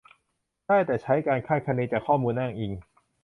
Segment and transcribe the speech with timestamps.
[0.65, 2.71] ได้แต่ใช้การคาดคะเนจากข้อมูลอ้างอิง